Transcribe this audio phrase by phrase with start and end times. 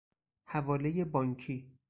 [0.45, 1.73] حوالهی بانکی